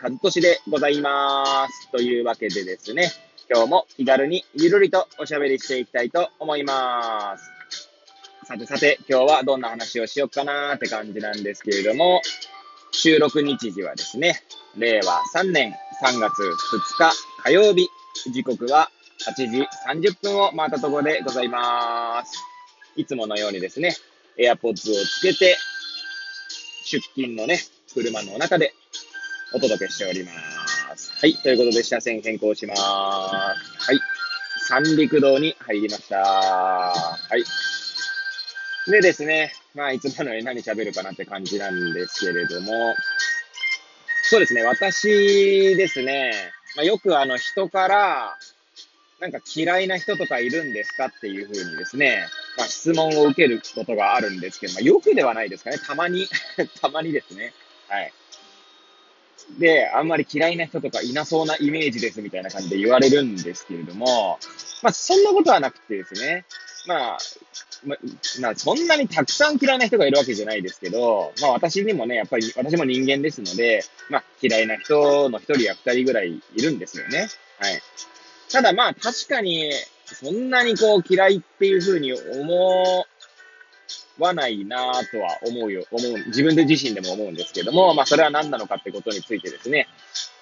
[0.00, 1.90] 和俊でございます。
[1.90, 3.10] というわけでですね、
[3.50, 7.50] 今日も気軽にゆるりとおしゃべりしていきたいと思います。
[8.46, 12.22] さてさて、今日はどんな話をしよっかなーって感じなんですけれども、
[12.92, 14.42] 収録日時はですね、
[14.76, 16.52] 令和3年3月2
[16.98, 17.88] 日火曜日、
[18.32, 18.90] 時刻は
[19.26, 22.38] 8時30分を回ったところでございます。
[22.96, 23.96] いつものようにですね、
[24.38, 25.56] AirPods をつけて、
[26.84, 27.60] 出勤のね、
[27.94, 28.74] 車の中で
[29.52, 30.32] お届けしておりま
[30.96, 31.12] す。
[31.20, 31.34] はい。
[31.36, 32.82] ということで、車線変更します。
[32.82, 33.54] は
[33.92, 34.00] い。
[34.68, 36.18] 三陸道に入りました。
[36.18, 37.44] はい。
[38.90, 42.94] でですね、まあ、いつものように何喋るかなって感じなんですけれども、
[44.24, 46.32] そうですね、私ですね、
[46.76, 48.38] まあ、よくあの人から、
[49.20, 55.78] なんか嫌いな人とかいるんですかっていうふうにですね、まあ、質問を受けることがあるんですけど、まあ、よくではないですかね。
[55.78, 56.26] たまに、
[56.80, 57.52] たまにですね。
[57.88, 58.12] はい。
[59.58, 64.38] で、あんまり嫌いな人とかいなそうなイメージですみたいな感じで言われるんですけれども、
[64.82, 66.44] まあ、そんなことはなくてですね、
[66.86, 67.18] まあ、
[67.84, 67.96] ま、
[68.40, 77.28] まあ、そんなにたくさん嫌いな人がいるわけじゃないですけど、まあ私にもね、やっぱり私も人間ですので、まあ嫌いな人の一人や二人ぐらいいるんですよね。
[77.58, 77.80] はい。
[78.50, 79.72] ただまあ確かに、
[80.06, 83.06] そんなにこう嫌いっていうふうに思
[84.18, 89.88] わないなぁとは思うよ、思う、自分で自身でも思うんですけども、まあそれは何なのかってことについてですね、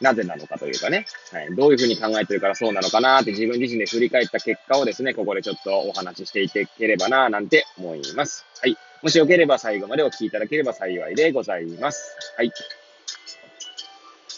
[0.00, 8.44] なぜなのかというかね、はい、どういうふうに考えてるからそうなのかなって自分自身で振り返った結果をですね、ここでちょっとお話ししていければなぁなんて思います。
[8.60, 8.76] はい。
[9.02, 12.16] もしよければ最後までお聞きいただければ幸いでございます。
[12.36, 12.52] はい。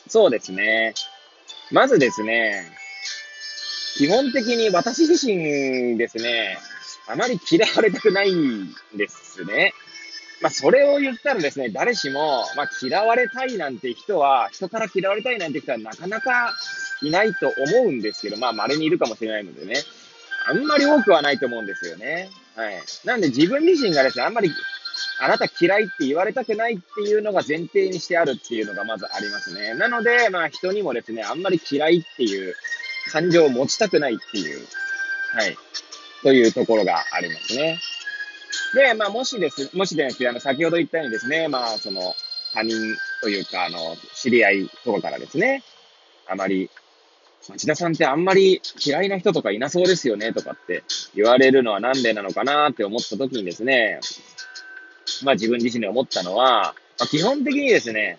[0.09, 0.95] そうですね。
[1.71, 2.65] まずですね、
[3.99, 6.57] 基本的に私自身ですね、
[7.09, 9.75] あまり嫌われたくないんですね。
[10.41, 16.55] まあ、それを言ったらですね、誰しも、まあ、嫌われたいなんて人は、人から嫌われたいなんて人はなかなか
[17.03, 19.75] いないと思うんですけど、まあ、稀にいるかもしれないのでね、
[20.47, 22.31] あんまり多くはないと思うんですよね。
[22.55, 22.81] はい。
[23.05, 24.53] なんで自分自身がですね、あんまり、
[25.21, 29.75] あなた嫌いって言われたくないっていうのが前提にしてあるっていうのがまずありますね。
[29.75, 32.55] なので、まあ、人にもですね、あんまり嫌いっていう
[33.09, 34.67] 感情を持ちたくないっていう、
[35.35, 35.57] はい。
[36.23, 37.79] というところがありますね。
[38.75, 42.15] で、まあ、もしです、もしですね、あの、先ほど言ったようにですね、まあ、その、
[42.55, 42.77] 他人
[43.21, 45.63] というか、あの、知り合いとかからですね、
[46.27, 46.71] あまり、
[47.49, 50.83] 町田さんってあんまり嫌いな人とかいなそうですよね、とかって
[51.15, 54.01] 言われるのはなんでなのかなって思った時にですね、
[55.25, 58.19] まあ自分自身で思ったのは、まあ、基本的にですね、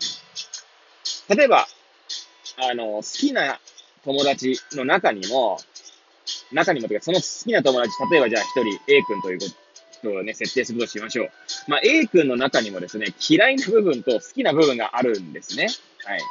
[1.29, 1.67] 例えば、
[2.57, 3.59] あの、好きな
[4.09, 5.59] 友達の中にも、
[6.51, 11.29] 中にもというか、その好きな友達、例えばじゃあ一人 A 君という人をね、設定するとしましょう。
[11.67, 15.67] まあ A 君の中にもですね、嫌いな部分と好きな部分があるんですね。
[16.05, 16.21] はい。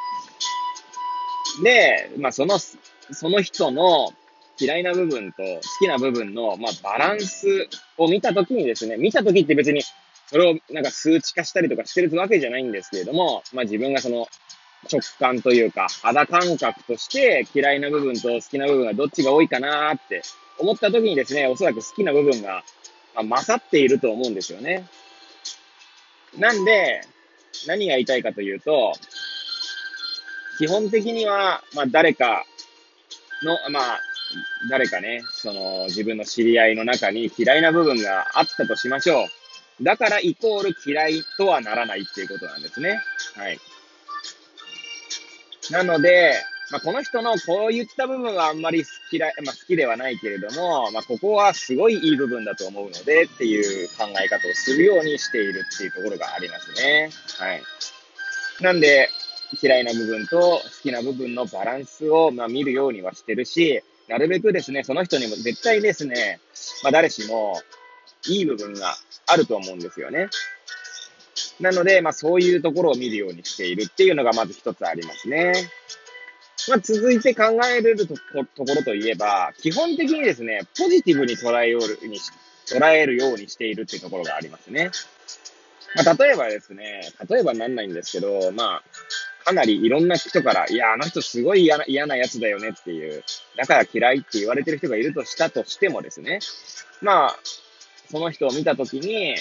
[1.63, 4.11] で、まあその、その人の
[4.59, 9.81] 嫌いな部分と好きな部分の、まあ、バランスを見たときにですね、見たときって別に、
[10.27, 14.27] それをなんか数値化したりとかしてるわけじゃないんですけれども、まあ自分がその
[14.91, 20.21] 直感というか、肌感覚として嫌いな部分と好きな部分がどっちが多いかなって
[20.57, 22.63] 思ったときにですね、おそらく好きな部分が、
[23.15, 24.87] まあ、勝っていると思うんですよね。
[26.37, 27.01] なんで、
[27.67, 28.93] 何が言いたいかというと、
[30.59, 32.45] 基本的には、まあ誰か
[33.43, 33.99] の、まあ、
[34.69, 39.83] 誰かね、その自分の知り合いの中に嫌いな部分があったとしましょう。
[39.83, 42.99] だからイコール嫌いとはならないっていうことなんですね。
[43.35, 43.59] はい。
[45.71, 46.33] なので、
[46.71, 57.09] まあ、この人のこういった部分はあんまり好き、まあ、好きではないけれども、まあ、ここはすごいいい部分だと思うのでっていう考え方をするようにしているっていうところがありますね。
[57.39, 57.63] はい。
[58.61, 59.09] なんで、
[59.63, 66.39] 嫌いな部分と好きな部分のバランスを、ま、見るようにはしてるし、なるべくですね、その人にも絶対ですね、
[66.83, 67.59] まあ、誰しも
[68.27, 68.95] いい部分が
[69.25, 70.29] あると思うんですよね。
[71.59, 75.53] なので、まあ、そういうところを見るようにしているっていうのがまず一つありますね。
[76.69, 82.19] まあ、続いて考えれるとこところといえば、基本的にですね、ポジティブに捉えように、
[82.67, 84.91] 捉えるようにしているっていうところがありますね。
[85.95, 88.83] まあ、例えばですね、例えばなんないんですけど、まあ、
[89.45, 93.23] かなりいろんな人から、いや、あの人すごい嫌な嫌な奴だよねっていう、
[93.57, 96.39] だから嫌いって言われてる人がいるとしたとしてもですね、
[97.01, 97.35] まあ、
[98.11, 99.35] その人を見たときに、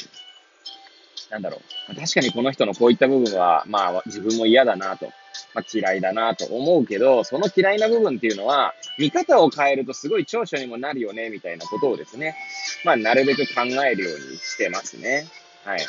[1.31, 1.61] なんだろ
[1.91, 1.95] う。
[1.95, 5.07] 確かにこの人のこういった部分は、まあ自分も嫌だなと、
[5.55, 12.37] まあ嫌いだなと思うけど、その嫌いな部分っていうのは、見方を変えるとすごい長所にもなるよね、みたいなことをですね、
[12.85, 15.27] まあなるべく考えるようにしてますね。
[15.65, 15.81] はい。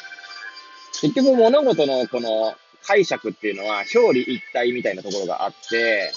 [1.02, 2.54] 結局物事のこの
[2.84, 6.12] 解釈っていうのは表裏一体みたいなところがあって、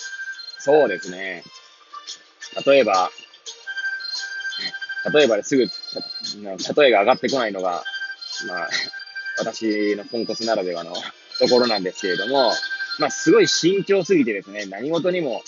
[0.58, 1.44] そうですね。
[2.66, 3.10] 例えば、
[5.12, 7.82] 例えばですぐ、例えが上がってこないのが、
[8.46, 8.68] まあ、
[9.42, 10.92] 私のポンコツならではの
[11.38, 12.52] ところなんですけれども、
[12.98, 15.42] まあ、すごい慎重すぎてですね、何事にも、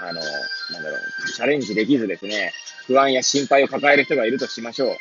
[0.00, 2.52] あの、なんだろう、チャレンジできずですね、
[2.86, 4.96] 不安や心配を抱える人がいるとしましょう。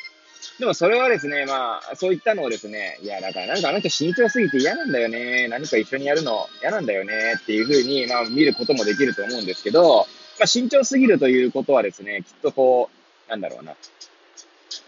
[0.59, 10.07] でもそれはですね、まあ、そういったのをですね、いや、だからなんかあの人慎重すぎて嫌なんだよね、何か一緒にやるの嫌なんだよね、っていうふうに、まあ、見ることもできると思うんですけど、
[10.39, 12.89] まあ、慎重すぎるということはですね、きっとこ
[13.27, 13.75] う、なんだろうな、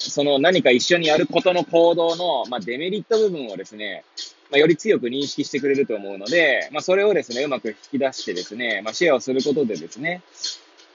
[0.10, 4.04] その何か一緒にやることの行動の、まあ、デメリット部分をですね、
[4.50, 10.22] まあ、より強く認識してくれると思うので、まあ、それをですね、うまく引き出してですね、まあ、シェアをすることでですね、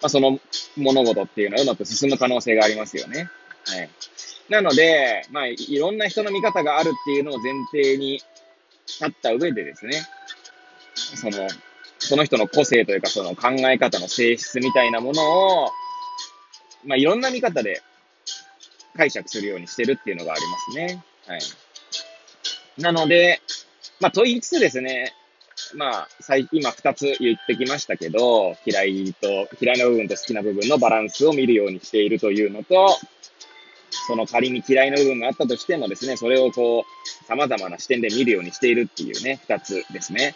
[0.01, 0.41] まあ、その
[0.77, 3.29] 物事っていうのはうまく進む可能性がありますよね。
[3.67, 3.91] はい。
[4.49, 8.21] なので、まあ、いろんな人の見方があるっていうのを前提に
[8.87, 10.03] 立った上でですね、
[10.95, 11.49] その、
[11.99, 15.23] その人の個性というか、その考え方の性質みたいなもの
[15.65, 15.71] を、
[16.85, 17.83] まあ、いろんな見方で
[18.97, 21.05] 解釈するようにしてるっていうのがありますね。
[21.27, 21.41] はい。
[22.79, 23.41] なので、
[24.01, 25.13] まあ、と言いつつですね、
[25.75, 26.09] まあ、
[26.53, 32.97] 今二つ言ってきましたけど、嫌いと、嫌いな部分と好きな部分のバランスを見るようにしているというのと、
[34.07, 40.35] その仮に嫌いな部分があったとしてもですね、それをこう、様々な視点で見るようにしているっていうね、二つですね。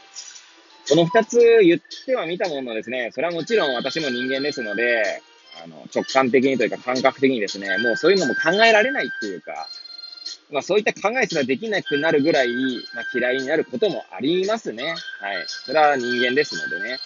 [0.88, 5.22] この二つ言ってはみたものですね、それはもちろん私も人間ですので、
[5.66, 9.68] の、直感的にというか感覚的にですね、もうそういうのも考えられないっていうか、
[10.50, 12.48] まあそういった考えすらできなくなるぐらい、
[12.94, 14.84] まあ嫌いになることもありますね。
[14.84, 14.96] はい。
[15.46, 16.98] それは人間ですのでね。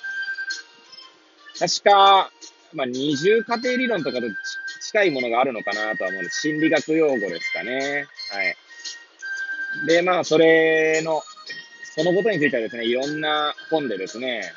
[1.58, 2.30] 確か、
[2.72, 4.26] まあ二重家庭理論とかと
[4.82, 6.28] 近いものがあるのかなとは思う。
[6.30, 8.06] 心理学用語ですかね。
[8.32, 9.86] はい。
[9.86, 11.22] で、まあそれの、
[11.96, 14.52] そのことについてはですね、いろんな本でですね、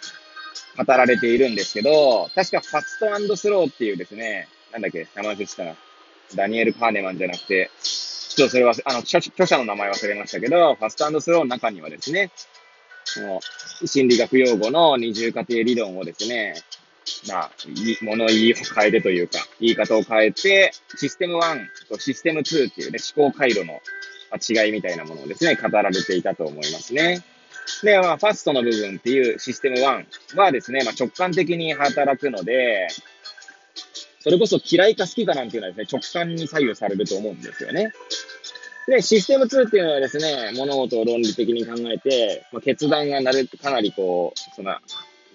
[0.77, 5.75] 語られているんですけど、確かファストスローっていうですね、なんだっけ、名前でしたな。
[6.35, 12.31] ダニエル・カーネマンじゃなくて、ちょっとそれは、あの、著者の名前忘れましたけど、ファストスローの中にはですね、
[13.05, 13.39] その、
[13.85, 16.55] 心理学用語の二重過程理論をですね、
[17.27, 17.51] まあ、
[18.01, 23.81] 物言いを変えてというか、言い方を変えて、システム1とシステム2っていうね、思考回路の
[24.39, 27.23] 違いみたいなものをですね、語られていたと思いますね。
[27.83, 32.87] で、まあ、ファストの部分っていうシステム1はですね、まあ、直感的に働くので、
[34.19, 37.91] それこそ嫌いか好きかなんていうのはですね、直感に左右されると思うんですよね。
[38.87, 44.75] で、システム2っていうのはですね、物事を論理的に考えて、まあ、決断がなる、かなりこう、その、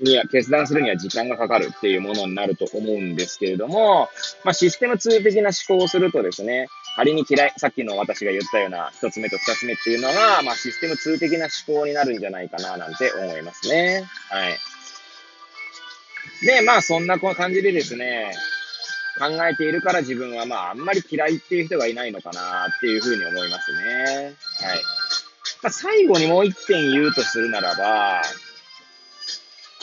[0.00, 4.08] には、決断するには時間がかかるっていうものになると思うんですけれども、
[4.44, 14.04] まあ、システム2的な思考をするとですね、仮に嫌い、さっきの私が言ったような一つ目と二つ目っていうのが、まあ、システム2的な思考になるんじゃないかな、なんて思いますね。
[14.28, 14.58] はい。
[16.44, 18.32] で、まあ、そんな感じでですね、
[19.20, 24.34] 考えているから自分はまあ、あんまり嫌いっていう人がいないのかなっていうふうに思いますね。
[24.60, 24.82] はい。
[25.62, 28.22] まあ、最後にもう一点言うとするならば、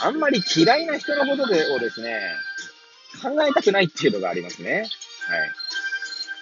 [0.02, 2.20] あんまり嫌いな人のことでをですね、
[3.22, 4.74] 考えたくないっていうのがありますね。
[4.74, 4.90] はい。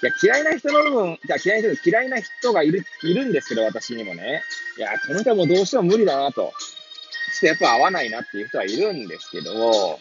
[0.03, 4.41] いや、嫌いな人の部分、じゃ嫌いな人、嫌いな人がいる、いるんですけど、私にもね。
[4.77, 6.41] いや、この人もどうしても無理だなと。
[6.41, 9.99] ちょっとやっぱ合わないなっていう人はいるんですけど、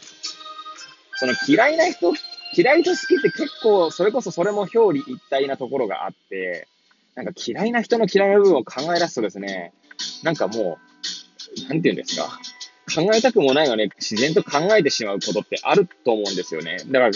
[1.15, 2.13] その嫌いな人、
[2.57, 6.67] 嫌いと好きって結構、それこそそれも表裏一体なところがあって、
[7.15, 9.73] なんか嫌いな人の嫌いな部分を考え出すとですね、
[10.25, 10.79] なんかも
[11.61, 12.41] う、なんて言うんですか。
[12.93, 16.79] 考えたくもないのね、自然と考えてしまうことってあると思うんですよね。
[16.89, 17.13] だから、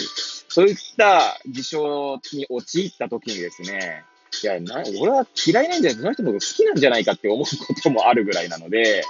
[0.57, 4.03] そういった事象に陥った時にですね、
[4.41, 9.03] いや、な、俺は嫌いなんじゃない、その人のこと好きなんじゃないかって思うこともあるぐらいなので、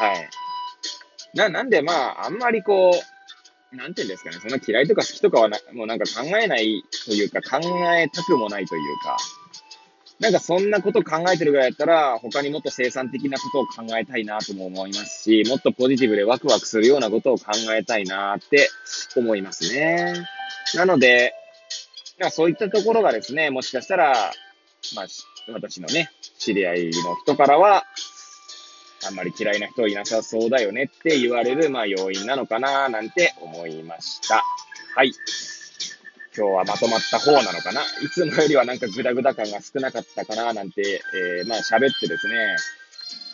[0.00, 0.28] はい。
[1.34, 3.00] な、なんでまあ、あんまりこ
[3.72, 7.60] う、なんていうんですかね、そんな嫌いとか好きとかはな、もうなんか考えないというか、考
[7.94, 9.16] えたくもないというか、
[10.18, 18.68] なんかそんなこと考えてるぐらいだったら、他にもっと生産的なことを考えたいなとも思いますし、もっとポジティブでワクワクするようなことを考えたいなって
[19.14, 20.26] 思いますね。
[20.74, 21.34] なので、
[22.18, 24.32] まあ、そういったところがですね、もしかしたら、
[24.94, 25.06] まあ、
[25.52, 27.84] 私のね、知り合いの人からは、
[29.04, 34.42] あんまり嫌いな人いなさそうだよねって言われる、まあ、要因なのかな、なんて思いました。
[34.94, 35.12] はい。
[36.34, 41.02] 今日はまとまった方なのかないつもよりはなんかグダグダ感が少なかったかな、なんて、
[41.40, 42.34] えー、まあ喋ってですね、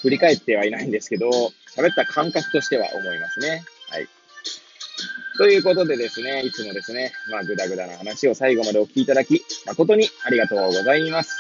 [0.02, 1.28] 振り返ってはいないんですけど、
[1.76, 3.64] 喋った感覚としては思いますね。
[3.90, 4.08] はい。
[5.38, 11.30] ということでですね、いつもですね、まあ、ぐだぐだな話を最後までお聞きいただき、誠にありがとうございます。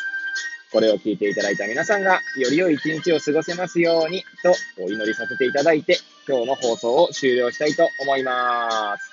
[0.70, 9.10] これを聞いていただいた皆さんが、より良い一日を過ごせますように、とお祈りさせていただいて、今日の放送を終了したいと思います。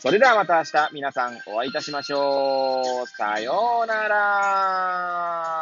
[0.00, 3.06] それではまた明日、皆さんお会いいたしましょう。
[3.06, 5.54] さようなら。